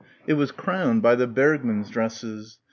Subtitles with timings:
[0.25, 2.57] It was crowned by the Bergmanns' dresses.